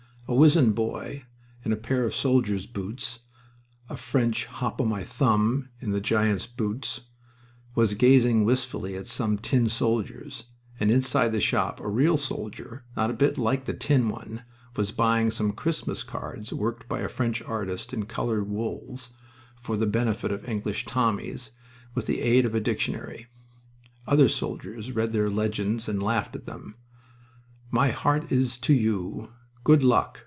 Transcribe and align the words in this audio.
A 0.27 0.33
wizened 0.33 0.75
boy, 0.75 1.25
in 1.65 1.73
a 1.73 1.75
pair 1.75 2.05
of 2.05 2.15
soldier's 2.15 2.65
boots 2.65 3.19
a 3.89 3.97
French 3.97 4.45
Hop 4.45 4.79
o' 4.79 4.85
My 4.85 5.03
Thumb 5.03 5.67
in 5.81 5.91
the 5.91 5.99
giant's 5.99 6.47
boots 6.47 7.01
was 7.75 7.95
gazing 7.95 8.45
wistfully 8.45 8.95
at 8.95 9.07
some 9.07 9.37
tin 9.37 9.67
soldiers, 9.67 10.45
and 10.79 10.89
inside 10.89 11.33
the 11.33 11.41
shop 11.41 11.81
a 11.81 11.89
real 11.89 12.15
soldier, 12.15 12.85
not 12.95 13.09
a 13.09 13.13
bit 13.13 13.37
like 13.37 13.65
the 13.65 13.73
tin 13.73 14.07
one, 14.07 14.43
was 14.77 14.93
buying 14.93 15.31
some 15.31 15.51
Christmas 15.51 16.01
cards 16.01 16.53
worked 16.53 16.87
by 16.87 17.01
a 17.01 17.09
French 17.09 17.41
artist 17.41 17.91
in 17.93 18.05
colored 18.05 18.47
wools 18.47 19.13
for 19.57 19.75
the 19.75 19.85
benefit 19.85 20.31
of 20.31 20.47
English 20.47 20.85
Tommies, 20.85 21.51
with 21.93 22.05
the 22.05 22.21
aid 22.21 22.45
of 22.45 22.55
a 22.55 22.61
dictionary. 22.61 23.27
Other 24.07 24.29
soldiers 24.29 24.93
read 24.93 25.11
their 25.11 25.29
legends 25.29 25.89
and 25.89 26.01
laughed 26.01 26.37
at 26.37 26.45
them: 26.45 26.75
"My 27.69 27.89
heart 27.91 28.31
is 28.31 28.57
to 28.59 28.73
you." 28.73 29.33
"Good 29.63 29.83
luck." 29.83 30.19